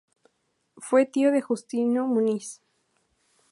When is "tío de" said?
1.05-1.41